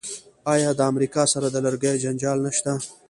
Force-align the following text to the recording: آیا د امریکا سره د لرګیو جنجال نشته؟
آیا 0.53 0.69
د 0.75 0.79
امریکا 0.91 1.23
سره 1.33 1.47
د 1.49 1.55
لرګیو 1.65 2.01
جنجال 2.03 2.37
نشته؟ 2.45 2.71